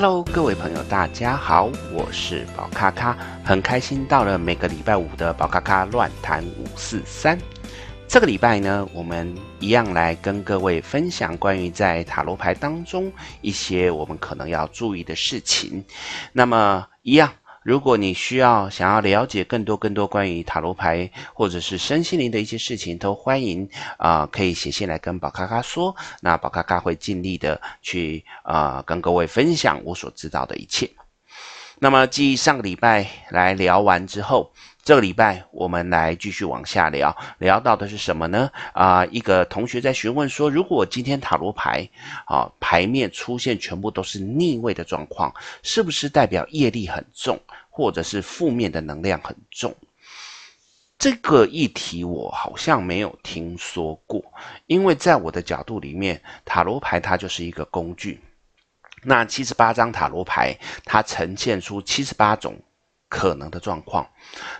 [0.00, 7.36] Hello，各位朋友，大家好，我是宝咖咖，很开心到了每个礼拜五的宝咖咖乱谈五四三。
[8.06, 15.84] 这个礼拜呢，我们一样来跟各位分享关于在塔罗牌当中一些我们可能要注意的事情。
[16.32, 17.32] 那么，一样。
[17.68, 23.68] 如果你需要想要了解更多更多关于塔罗牌或者是身心灵的一些事情，都欢迎
[23.98, 25.94] 啊、可以写信来跟宝咖咖说。
[26.22, 30.90] 那宝咖咖会尽力的去啊、跟各位分享我所知道的一切。
[31.78, 34.50] 那么，继上个礼拜来聊完之后，
[34.82, 38.50] 这个礼拜我们来继续往下聊，聊到的是什么呢？
[38.72, 41.86] 啊、一个同学在询问说，如果今天塔罗牌
[42.24, 47.38] 啊牌面出现全部都是逆位的状况，是不是代表业力很重？
[47.78, 49.72] 或者是负面的能量很重，
[50.98, 54.20] 这个议题我好像没有听说过，
[54.66, 58.20] 因为在我的角度里面，塔罗牌它就是一个工具，
[59.04, 62.60] 那七十八张塔罗牌它呈现出七十八种。
[63.08, 64.06] 可能的状况，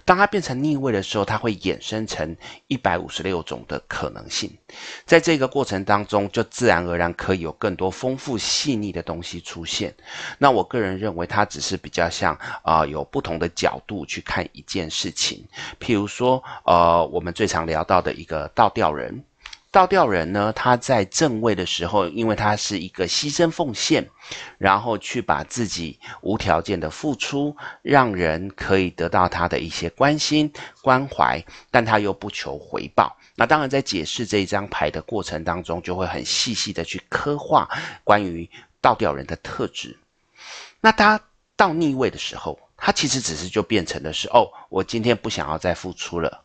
[0.04, 2.34] 当它变成逆位的时候，它会衍生成
[2.66, 4.50] 一百五十六种的可能性。
[5.04, 9.94] 在这个过程当中，就自然而然可以有更多丰富细腻的东西出现。
[10.38, 15.46] 那我个人认为，它只是比较像啊、有不同的角度去看一件事情。
[15.78, 19.22] 譬如说，呃，我们最常聊到的一个倒吊人。
[19.70, 24.08] 倒吊人呢，他在正位的时候，因为他是一个牺牲奉献，
[24.56, 33.14] 然后去把自己无条件的付出，让人可以得到他的一些关心关怀，但他又不求回报。
[33.34, 37.68] 那当然，在解释这一张牌的过程当中，就会很细细的去刻画
[38.02, 38.48] 关于
[38.80, 39.96] 倒吊人的特质。
[40.80, 41.20] 那他
[41.56, 46.42] 到逆位的时候，他其实只是就变成的是，哦，我今天不想要再付出了。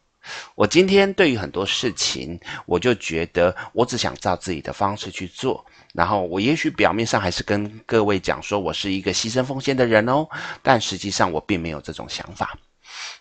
[0.55, 10.27] 我今天对于很多事情，我就觉得我只想照自己的方式去做，然后我也许表面上还是跟各位讲说我是一个牺牲奉献的人哦，
[10.61, 12.57] 但实际上我并没有这种想法。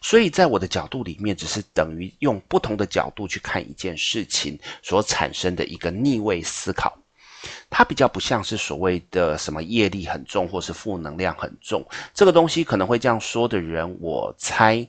[0.01, 6.97] 所以在我的角度里面，只是等于用不同的角度去看一件事情所产生的一个逆位思考，
[7.71, 14.87] 它比较不像是所谓的什么业力很重或是负能量很重，这个东西可能会这样说的人，我猜。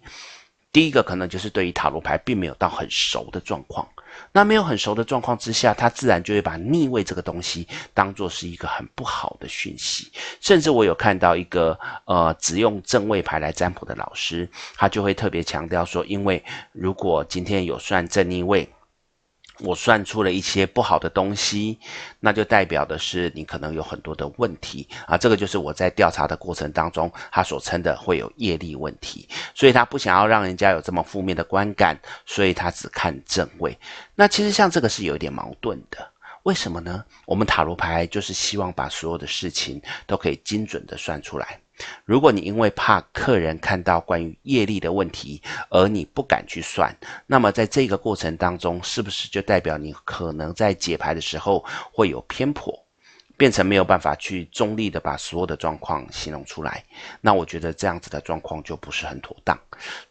[0.74, 3.88] 第一个可能就是对于塔罗牌并没有到很熟的状况，
[4.32, 10.12] 那没有很熟的状况之下，他自然就会把逆位这个东西当作是一个很不好的讯息。
[10.42, 18.68] 甚至我有看到一个呃只用正位牌来占卜的老师，他就会特别强调说，因为如果今天有算正逆位。
[19.60, 21.78] 我算出了一些不好的东西，
[22.20, 25.18] 那就代表的是你可能有很多的问题啊。
[25.18, 33.78] 这个就是我在调查的过程当中，他所称的会有业力问题，所以他不想要让人家有这么负面的观感，所以他只看正位。
[34.16, 36.10] 那其实像这个是有一点矛盾的，
[36.44, 37.06] 为什么呢？
[37.26, 41.60] 我们塔罗牌就是希望把所有的事情都可以精准的算出来。
[42.06, 46.96] 如果你因为怕客人看到关于业力的问题，而你不敢去算，
[47.26, 52.74] 那么在这个过程当中，是不是就代表你可能在解牌的时候会有偏颇，
[53.38, 56.84] 变成没有办法去中立的把所有的状况形容出来？
[57.20, 59.60] 那我觉得这样子的状况就不是很妥当。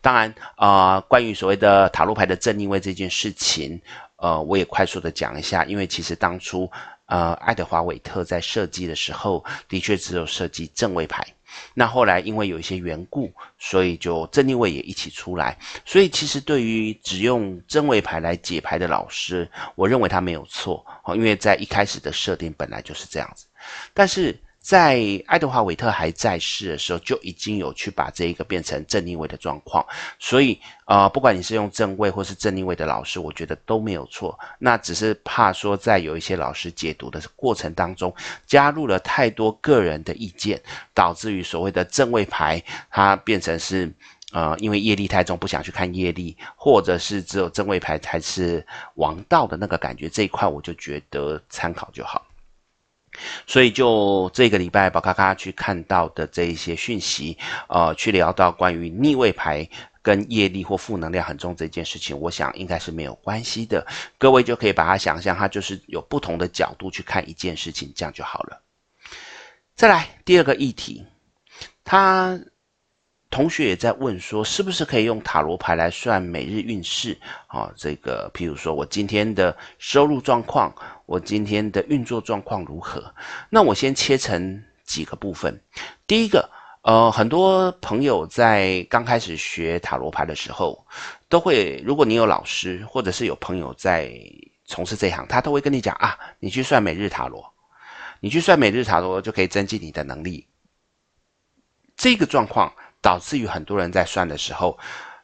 [0.01, 3.81] 当然，啊、关于所谓的塔罗牌的正逆位这件事情，
[4.17, 6.71] 呃，我也快速的讲一下，因为其实当初，
[7.07, 11.25] 呃，爱德华韦特在设计的时候，的确只有设计正位牌。
[11.75, 15.59] 那后来因为有一些缘故，所以就正逆位也一起出来。
[15.85, 23.47] 所以其实对于只用正位牌来解牌的老师，我认为他没有错，因为在一开始的设定本来就是这样子。
[23.95, 24.39] 但是。
[24.63, 29.85] 在爱德华韦特还在世的时候，就已经有去把这一个变成正逆位的状况，
[30.21, 34.39] 所以呃，不管你是用正位或是正逆位的老师，我觉得都没有错。
[34.61, 38.15] 那只是怕说，在有一些老师解读的过程当中，
[38.47, 40.63] 加入了太多个人的意见，
[40.95, 43.93] 导致于所谓的正位牌，它变成是
[44.33, 50.09] 呃，因为业力太重，不想去看业力，或者是只有正位牌才是王道的那个感觉。
[50.09, 52.25] 这一块我就觉得参考就好。
[53.47, 57.37] 所以，就这个礼拜宝咖咖去看到的这一些讯息，
[57.69, 59.69] 呃，去聊到关于逆位牌
[60.01, 63.87] 跟业力或负能量很重这件事情，我想应该是没有关系的。
[64.19, 68.63] 各位就可以把它想象，它就是有不同的角度去看一件事情，这样就好了。
[69.75, 71.07] 再来第二个议题，
[71.85, 72.39] 它。
[73.33, 77.19] 同学也在问说，是不是可以用塔罗牌来算每日运势？
[77.47, 80.73] 啊，这个，譬如说我今天的收入状况，
[81.07, 83.03] 我今天的运作状况如何？
[83.49, 85.59] 那我先切成几个部分。
[86.07, 86.47] 第一个，
[86.83, 90.87] 呃，很多朋友在刚开始学塔罗牌的时候，
[91.31, 94.13] 都会，如果你有老师或者是有朋友在
[94.67, 97.51] 从事这一行，他都会跟你讲啊，你去算每日塔罗，
[98.21, 100.47] 你去算每日塔罗就可以增进你的能力。
[101.97, 104.79] 这个状况导致于很多人在算的时候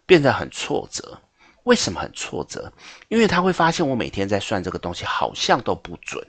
[0.05, 1.19] 变得很挫折。
[1.65, 2.73] 为什么很挫折？
[3.09, 6.27] 因为他会发现我每天在算这个东西好像都不准，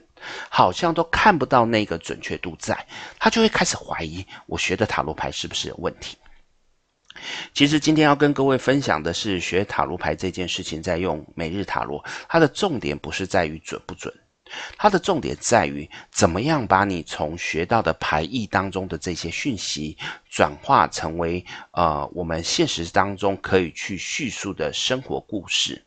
[0.50, 2.86] 好像都看不到那个准确度在，
[3.18, 6.18] 他就会开始怀疑我学的塔罗牌是不是有问题。
[7.54, 14.12] 其实今天要跟各位分享的是学塔罗牌这件事情，在用每日塔罗，它的重点不是在于准不准，
[14.76, 19.96] 它的重点在于怎么样把你从学到的牌意当中的这些讯息，
[20.28, 25.84] 转化成为呃我们现实当中可以去叙述的生活故事。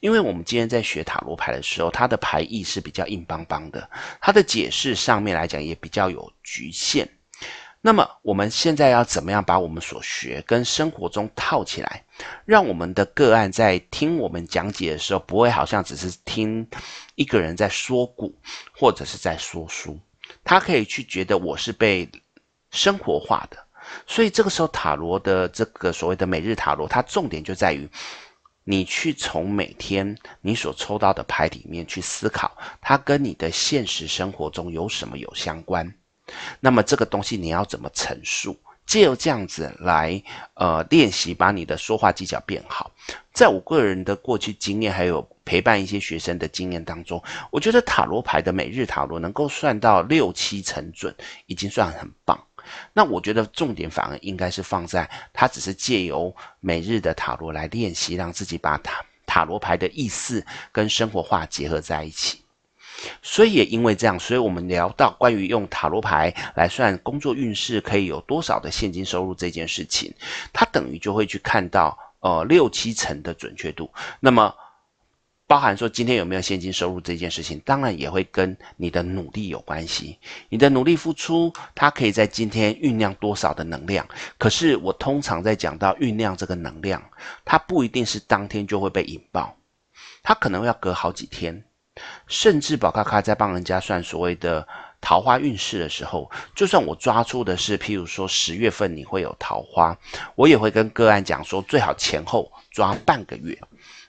[0.00, 3.88] 因为我们今天在学塔罗牌的时候，它的牌意是比较硬邦邦的，
[4.20, 7.08] 它的解释上面来讲也比较有局限。
[7.86, 12.02] 那么我们现在要怎么样把我们所学跟生活中套起来，
[12.46, 16.66] 让我们的个案在听我们讲解的时候，不会好像只是听
[17.14, 18.34] 一个人在说古
[18.72, 20.00] 或者是在说书，
[20.42, 22.10] 他可以去觉得我是被
[22.70, 23.58] 生活化的。
[24.06, 27.86] 所以这个时候塔罗的这个所谓的每日塔罗，它重点就在于
[28.64, 35.94] 你去从每天你所抽到的牌里面去思考，它跟你的现实生活中有什么有相关。
[36.60, 38.56] 那么这个东西你要怎么陈述？
[38.86, 40.22] 借由这样子来
[40.52, 42.90] 呃练习，把你的说话技巧变好。
[43.32, 51.14] 在我个人的过去经验，还有陪伴一些学生的经验当中，我觉得塔罗牌的每日塔罗能够算到六七成准，
[51.46, 52.38] 已经算很棒。
[52.92, 62.43] 那我觉得重点反而应该是放在它只是借由每日的塔罗来练习，让自己把塔塔罗牌的意思跟生活化结合在一起。
[63.22, 70.12] 所以也因为这样，所以我们聊到关于用塔罗牌来算工作运势可以有多少的现金收入这件事情，
[70.52, 73.90] 它等于就会去看到呃六七成的准确度。
[74.20, 74.54] 那么
[75.46, 80.18] 包含说今天有没有现金收入这件事情，当然也会跟你的努力有关系。
[80.48, 84.08] 你的努力付出，它可以在今天酝酿多少的能量。
[84.38, 87.02] 可是我通常在讲到酝酿这个能量，
[87.44, 89.54] 它不一定是当天就会被引爆，
[90.22, 91.62] 它可能要隔好几天。
[92.26, 94.66] 甚至宝咖咖在帮人家算所谓的
[95.00, 99.96] 桃花运势的时候，就算我抓出的是，譬如说十月份你会有桃花，
[100.34, 103.58] 我也会跟个案讲说，最好前后抓半个月。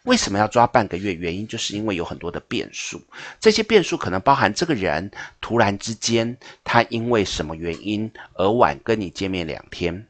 [0.03, 1.13] 为什么要抓半个月？
[1.13, 3.01] 原因就是因为有很多的变数，
[3.39, 5.09] 这些变数可能包含这个人
[5.41, 10.07] 突然之间他因为什么原因而晚跟你见面两天。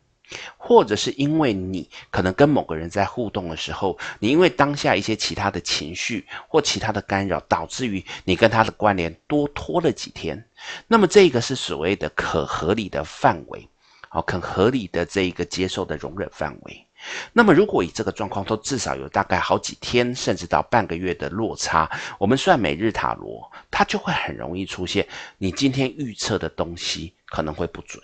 [0.57, 10.47] 或者是因为你可能跟某个人在互动的时候，你因为当下一些其他的情绪或其他的干扰，导致于你跟他的关联多拖了几天。
[10.87, 13.69] 那么这个是所谓的可合理的范围，
[14.09, 16.87] 好，可合理的这一个接受的容忍范围。
[17.33, 21.87] 那么如果以这个状况都至少有大概好几天，甚至到半个月的落差，
[22.17, 25.07] 我们算每日塔罗，它就会很容易出现
[25.37, 28.01] 你今天预测的东西可能会不准。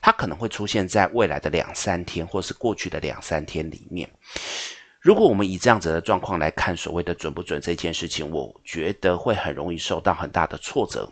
[0.00, 4.08] 它可能会出现在未来的两三天，或是过去的两三天里面。
[5.00, 11.10] 如果我们以这样子的状况来看，所谓的准不准这件事情，我觉得会很容易受到很大的挫折。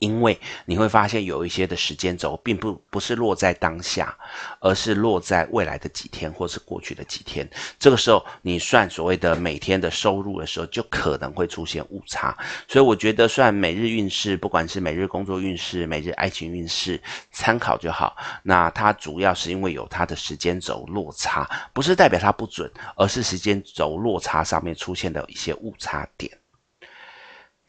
[0.00, 4.16] 因为你会发现有一些的时间轴并不不是落在当下，
[4.58, 7.48] 而是落在未来的几天或是过去的几天。
[7.78, 12.36] 这个时候你算所谓的每天的收入的时候，就可能会出现误差。
[12.66, 18.16] 所以我觉得算每日运势，不管是每日工作运势、每日爱情运势，参考就好。
[18.42, 26.39] 那它主要是因为有它的时间轴落差，不是代表它不准，而是时间轴落差上面出现的一些误差点。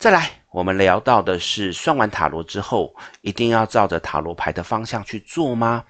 [0.02, 2.92] 再来，我们聊到的是算完塔罗之后，
[3.22, 5.86] 一定要照着塔罗牌的方向去做吗？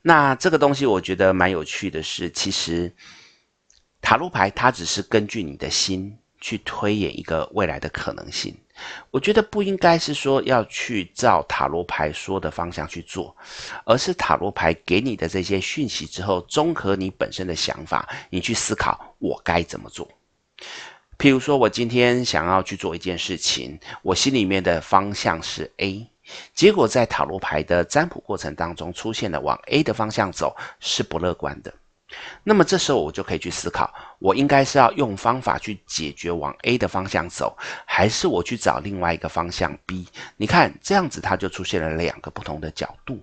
[0.00, 2.90] 那这个东西我觉得蛮有趣的是，其实
[4.00, 8.56] 塔罗牌它只是根据你的心去推演一个未来的可能性。
[9.10, 13.36] 我觉得不应该是说要去照塔罗牌说的方向去做，
[13.84, 20.10] 而是塔罗牌给你的这些讯息之后，综合你本身的想法，你去思考我该怎么做。
[21.20, 26.08] 譬如说，我今天想要去做一件事情，我心里面的方向是 A，
[26.54, 31.70] 结果在塔罗牌的占卜过程当中出现了往 A 的方向走是不乐观的。
[32.42, 40.08] 那么这时候我就可以去思考，我应该是要用方法去解决往 A 的方向走，还是我去找另外一个方向 B？
[40.38, 43.20] 你看这样子，它就出现了两个不同的角度。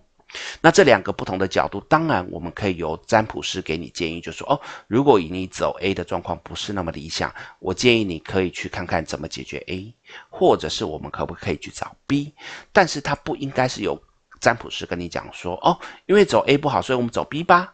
[0.62, 9.94] 那这两个不同的角度，当然我们可以由占卜师给你建议，就说哦，如果以你走 A 的状况不是那么理想，我建议你可以去看看怎么解决 A，
[10.30, 12.34] 或者是我们可不可以去找 B？
[12.72, 14.02] 但是它不应该是由
[14.42, 17.74] 占卜师跟你讲说哦，因为走 A 不好，所以我们走 B 吧。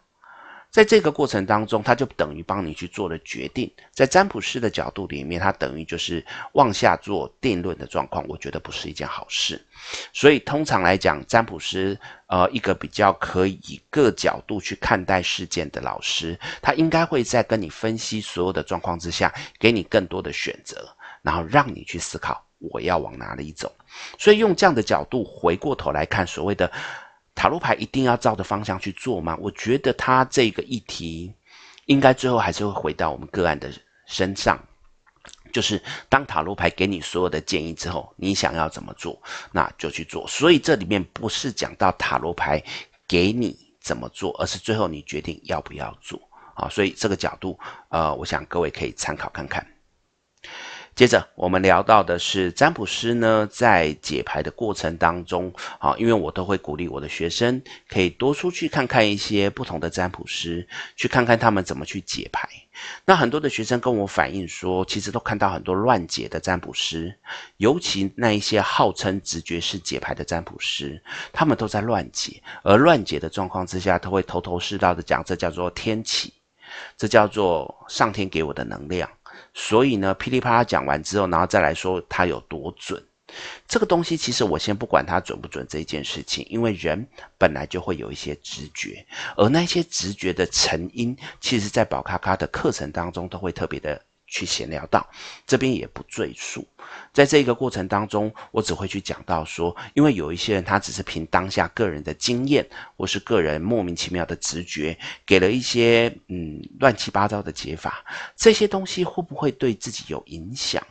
[0.74, 3.72] 在这个过程当中，他就等于帮你去做了决定。
[3.92, 9.64] 在占卜师的角度里面，他等于就是往下做定论的状况，我觉得不是一件好事。
[10.12, 23.72] 所以通常来讲，占卜师呃一个比较可以各角度去看待事件的老师，他应该会在跟你分析所有的状况之下，给你更多的选择，然后让你去思考我要往哪里走。
[24.18, 26.68] 所以用这样的角度回过头来看，所谓的。
[27.34, 29.36] 塔罗牌一定要照着方向去做吗？
[29.40, 31.34] 我觉得他这个议题，
[31.86, 33.70] 应该最后还是会回到我们个案的
[34.06, 34.58] 身上，
[35.52, 40.26] 就是当塔罗牌给你所有的建议之后，你想要怎么做，那就去做。
[40.28, 42.62] 所以这里面不是讲到塔罗牌
[43.08, 46.20] 给你怎么做，而是最后你决定要不要做
[46.54, 46.68] 啊。
[46.68, 49.66] 所以这个角度，呃，我想各位可以参考看看。
[50.94, 62.48] 接着我们聊到的是占卜师呢，在解牌的过程当中，啊，因为我都会鼓励我的学生可以多出去看看一些不同的占卜师，去看看他们怎么去解牌。
[63.04, 67.12] 那很多的学生跟我反映说，其实都看到很多乱解的占卜师，
[67.56, 76.32] 尤其那一些号称直觉式解牌的占卜师，他们都在乱解，而乱解的状况之下，他会头头是道的讲，这叫做天启，
[76.96, 79.10] 这叫做上天给我的能量。
[79.52, 83.02] 所以呢，噼里啪啦讲完之后，然后再来说它有多准，
[83.66, 87.06] 这个东西其实我先不管它准不准这一件事情，因为人
[87.38, 89.04] 本来就会有一些直觉，
[89.36, 94.00] 而那些直觉的成因，其实在宝咖咖的课程当中都会特别的。
[94.34, 95.08] 去闲聊到
[95.46, 96.66] 这边也不赘述，
[97.12, 110.84] 在这个过程当中，我只会去讲到说，因为有一些人他只是凭当下个人的经验或是个人莫名其妙的直觉，给了一些嗯乱七八糟的解法，这些东西会不会对自己有影响？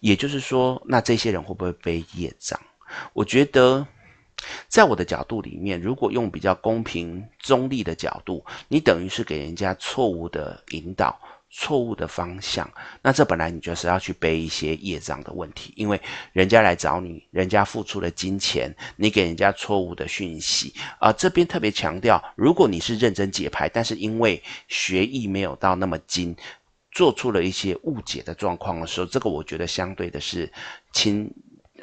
[0.00, 2.60] 也就是说，那这些人会不会背业障？
[3.14, 3.86] 我觉得，
[4.68, 11.18] 在我的角度里面，如果用比较公平中立的角度，你等于是给人家错误的引导。
[11.58, 12.70] 错误的方向，
[13.00, 15.98] 那这本来你就是要去背一些业障的问题，因为
[16.34, 21.10] 人家来找你，人家付出了金钱，你给人家错误的讯息啊。
[21.14, 26.36] 这边特别强调，如果你是认真解牌，但是因为学艺没有到那么精，
[26.92, 30.52] 做出了一些误解的状况的时候，这个我觉得相对的是
[30.92, 31.32] 轻。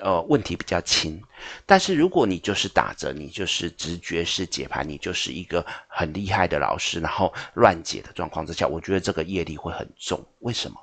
[0.02, 1.22] 呃，问题比较轻，
[1.66, 10.20] 但是如果你就是打着你就是直觉式解盘，你就是一个很厉害的老师，然后乱解的状况之下，我觉得这个业力会很重。
[10.40, 10.78] 为什么？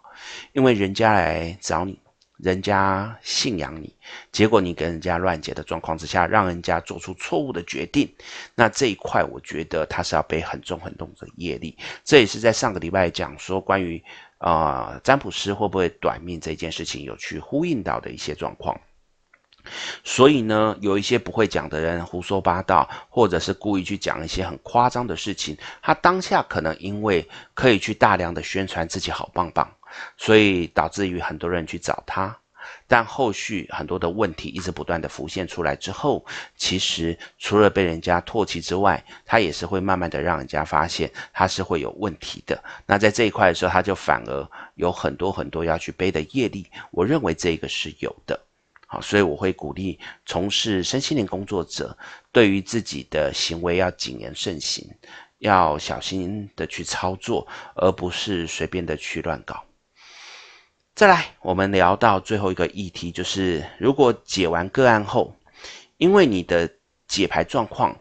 [0.52, 1.99] 因为人家来找你，
[2.37, 3.95] 人家信仰你，
[4.31, 8.09] 结果你跟人家乱解的状况之下，让人家做出错误的决定，
[8.55, 11.76] 那这一块我觉得他是要背很重很重的业力。
[12.05, 14.02] 这也是在上个礼拜讲说关于
[14.38, 18.79] 啊、呃、占卜师会不会短命这件事情有去呼应到的一些状况。
[20.05, 25.57] 所以呢，有一些不会讲的人胡说八道，或者是故意去讲一些很夸张的事情。
[25.83, 29.71] 他当下可能因为可以去大量的宣传自己好棒棒，
[30.17, 32.37] 所以导致于很多人去找他。
[32.87, 36.25] 但后续很多的问题一直不断的浮现出来之后，
[36.57, 42.62] 其实除了被人家唾弃之外，他也是会慢慢的让人家发现他是会有问题的。
[42.87, 46.67] 那在这一块的时候，他就反而有很多很多要去背的业力。
[46.90, 48.38] 我认为这个是有的。
[48.92, 51.97] 好，所以我会鼓励从事身心灵工作者，
[52.32, 54.85] 对于自己的行为要谨言慎行，
[55.38, 59.62] 要小心的去操作，而不是随便的去乱搞。
[60.92, 65.37] 再来，我们聊到最后一个议题，就是如果解完个案后，
[65.97, 66.68] 因为你的
[67.06, 67.97] 解牌状况，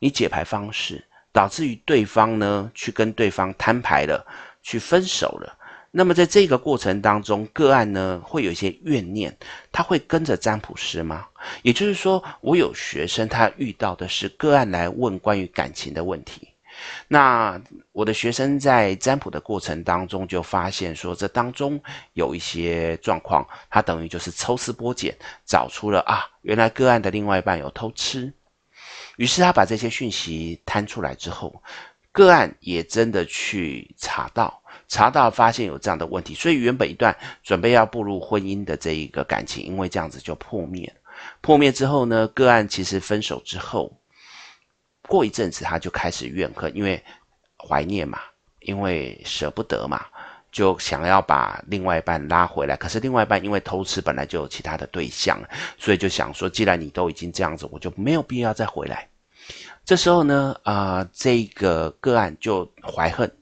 [0.00, 4.26] 你解牌方式，导致于对方呢去跟对方摊牌了，
[4.60, 5.56] 去分手了。
[5.94, 9.36] 那么在这个过程当中，个案呢会有一些怨念，
[9.70, 11.26] 他会跟着占卜师吗？
[11.60, 16.48] 也就是说，我有学生他遇到的是个案来问关于感情的问题，
[17.08, 17.60] 那
[17.92, 21.78] 我的学生在占卜的过程当中就发现说，这当中
[22.14, 28.32] 有一些状况，他等于就是抽丝剥茧，找出了啊，原来个案的另外一半有偷吃，
[29.18, 31.62] 于是他把这些讯息摊出来之后，
[32.12, 34.61] 个案也真的去查到。
[34.92, 40.94] 查到发现有这样的问题，所以原本一段准备要步入婚姻的这一个感情，因为这样子就破灭。
[41.40, 43.90] 破灭之后呢，个案其实分手之后，
[45.08, 47.02] 过一阵子他就开始怨恨，因为
[47.56, 48.18] 怀念嘛，
[48.60, 50.04] 因为舍不得嘛，
[50.50, 52.76] 就想要把另外一半拉回来。
[52.76, 55.42] 可是另外一半因为偷吃，本来就有其他的对象，
[55.78, 59.08] 所以就想说，既然你都已经这样子，我就没有必要再回来。
[59.86, 63.34] 这时候呢，啊、这个个案就怀恨。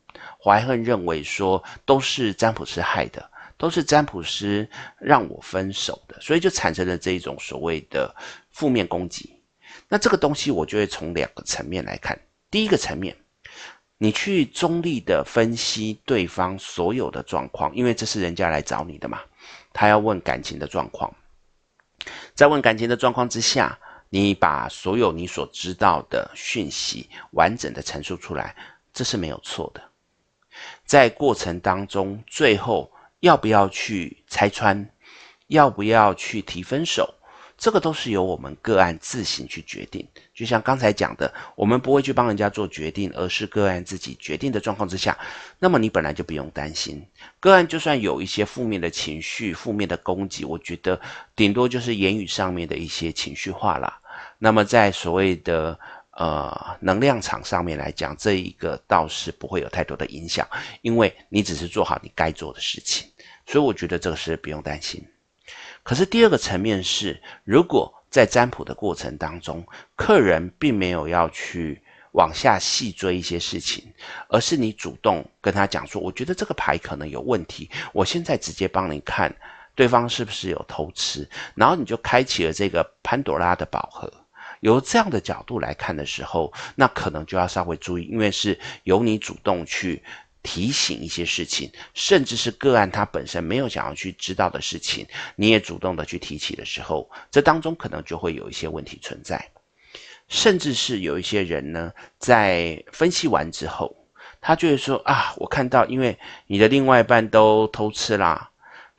[0.43, 4.69] 怀恨认为说都是占卜师害的，都是占卜师
[4.99, 8.15] 让我分手的，所以就产生了这一种所谓的
[8.51, 9.35] 负面攻击。
[9.89, 12.19] 那这个东西我就会从两个层面来看。
[12.51, 13.17] 第一个层面，
[13.99, 19.21] 你去中立的分析对方所有的状况，因为这是人家来找你的嘛，
[19.73, 21.13] 他要问感情的状况。
[22.35, 23.79] 在问感情的状况之下，
[24.09, 28.57] 你把所有你所知道的讯息完整的陈述出来，
[28.93, 29.90] 这是没有错的。
[30.91, 34.91] 在过程当中，最后要不要去拆穿，
[35.47, 37.15] 要不要去提分手，
[37.57, 40.05] 这个都是由我们个案自行去决定。
[40.35, 45.17] 就像刚才讲的，我们不会去帮人家做决定，而是个案自己决定的状况之下，
[45.61, 47.07] 那么你本来就不用担心。
[47.39, 51.01] 个案就算有一些负面的情绪、负面的攻击，我觉得
[51.37, 54.01] 顶多就是言语上面的一些情绪化啦。
[54.39, 55.79] 那么在所谓的
[56.21, 60.47] 呃能量场上面来讲，这一个倒是不会有太多的影响，
[60.83, 63.09] 因为你只是做好你该做的事情，
[63.47, 65.03] 所以我觉得这个是不用担心。
[65.83, 73.91] 可是第二个层面是，如果在占卜的过程当中，客人并没有要去往下细追一些事情，
[74.29, 79.35] 而是你主动跟他讲说，我觉得这个牌可能有问题，我现在直接帮你看
[79.75, 84.13] 对方是不是有偷吃，然后你就开启了这个潘朵拉的宝盒。
[84.61, 90.03] 由这样的角度来看的时候，那可能就要稍微注意，因为是由你主动去。
[90.43, 99.51] 提醒一些事情，甚至是个案他本身没有想要去知道的事情，你也主动的去提起的时候，这当中可能就会有一些问题存在。
[100.29, 103.95] 甚至是有一些人呢，在分析完之后，
[104.41, 108.50] 他就会说啊，我看到，因为你的另外一半都偷吃啦，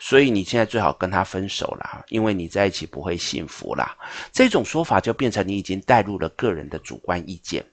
[0.03, 3.96] 所以你现在最好跟他分手啦，因为你在一起不会幸福啦。
[4.34, 7.63] 这种说法就变成你已经带入了个人的主观意见，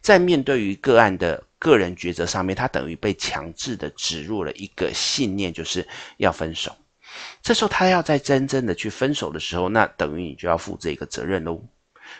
[0.00, 1.42] 在面对于个案的。
[1.58, 5.88] 个人抉择上面，他等于被强制的植入了一个信念，就是
[6.18, 6.70] 要分手。
[7.42, 11.58] 这时候他要在真正的去分手的时候，那等于你就要负这个责任喽。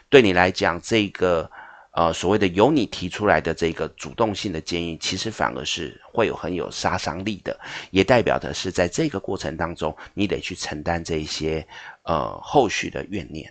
[0.09, 1.49] 对你来讲，这个
[1.97, 7.59] 呃所谓的由你提出来的这个主动性的建议，其实反而是会有很有杀伤力的，
[7.91, 11.67] 也代表的是在这个过程当中，你得去承担这一些
[12.03, 13.51] 呃后续的怨念。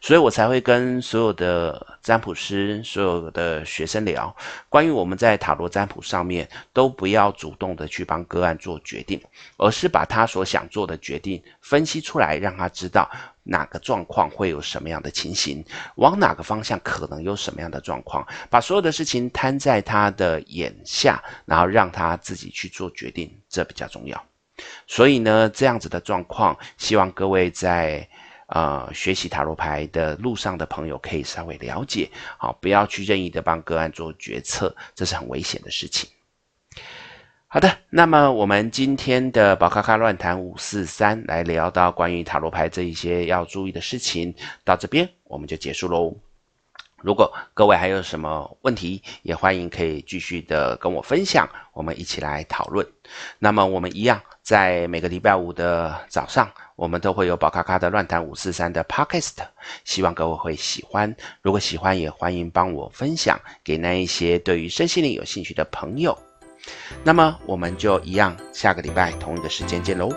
[0.00, 4.34] 所以我才会跟所有的占卜师、所有的学生聊，
[4.70, 9.20] 关于我们在塔罗占卜上面都不要主动的去帮个案做决定，
[9.58, 13.08] 而是把他所想做的决定分析出来，让他知道
[13.46, 24.22] 哪个状况会有什么样的情形，往哪个方向可能有什么样的状况，把所有的事情摊在他的眼下，然后让他自己去做决定，这比较重要。
[24.86, 28.06] 所以呢，这样子的状况，希望各位在。
[28.48, 36.08] 呃，学习塔罗牌的路上的朋友可以稍微了解，好，不要去任意的帮个案做决策，这是很危险的事情。
[37.56, 46.14] 好的，那么我们今天的宝咖咖乱谈五四三来聊到关于塔罗牌这一些要注意的事情，到这边我们就结束喽。
[46.98, 52.86] 如果各位还有什么问题，也欢迎可以继续的跟我分享，我们一起来讨论。
[53.38, 59.36] 那么我们一样，在每个礼拜五的早上，我们都会有宝咖咖的乱谈五四三的 Podcast，
[59.82, 61.16] 希望各位会喜欢。
[61.40, 66.14] 如果喜欢，也欢迎帮我分享给那一些对于身心灵有兴趣的朋友。
[67.04, 70.10] 那么我们就一样，下个礼拜同一个时间见喽，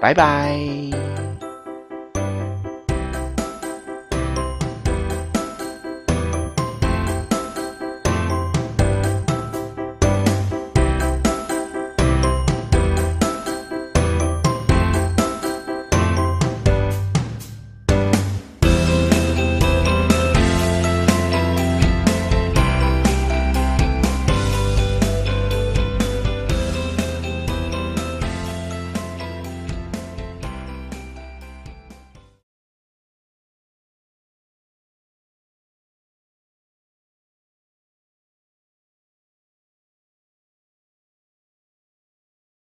[0.00, 1.29] 拜拜。